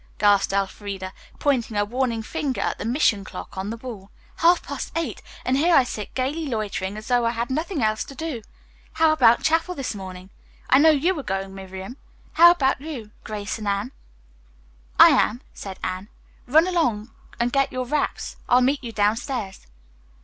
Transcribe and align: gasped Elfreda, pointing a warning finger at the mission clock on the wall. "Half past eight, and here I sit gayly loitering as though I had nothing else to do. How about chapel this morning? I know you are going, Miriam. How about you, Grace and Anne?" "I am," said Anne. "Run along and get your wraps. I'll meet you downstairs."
gasped 0.17 0.51
Elfreda, 0.51 1.13
pointing 1.37 1.77
a 1.77 1.85
warning 1.85 2.23
finger 2.23 2.59
at 2.61 2.79
the 2.79 2.85
mission 2.85 3.23
clock 3.23 3.55
on 3.55 3.69
the 3.69 3.77
wall. 3.77 4.09
"Half 4.37 4.63
past 4.63 4.91
eight, 4.95 5.21
and 5.45 5.55
here 5.57 5.75
I 5.75 5.83
sit 5.83 6.15
gayly 6.15 6.47
loitering 6.47 6.97
as 6.97 7.07
though 7.07 7.23
I 7.23 7.29
had 7.29 7.51
nothing 7.51 7.83
else 7.83 8.03
to 8.05 8.15
do. 8.15 8.41
How 8.93 9.11
about 9.13 9.43
chapel 9.43 9.75
this 9.75 9.93
morning? 9.93 10.31
I 10.71 10.79
know 10.79 10.89
you 10.89 11.19
are 11.19 11.21
going, 11.21 11.53
Miriam. 11.53 11.97
How 12.33 12.49
about 12.49 12.81
you, 12.81 13.11
Grace 13.23 13.59
and 13.59 13.67
Anne?" 13.67 13.91
"I 14.99 15.09
am," 15.09 15.41
said 15.53 15.77
Anne. 15.83 16.09
"Run 16.47 16.65
along 16.65 17.11
and 17.39 17.53
get 17.53 17.71
your 17.71 17.85
wraps. 17.85 18.37
I'll 18.49 18.61
meet 18.61 18.83
you 18.83 18.91
downstairs." 18.91 19.67